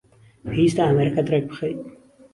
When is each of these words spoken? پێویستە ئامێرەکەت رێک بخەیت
پێویستە 0.49 0.81
ئامێرەکەت 0.85 1.27
رێک 1.31 1.43
بخەیت 1.49 1.79